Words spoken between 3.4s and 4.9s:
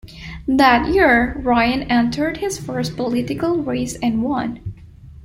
race and won.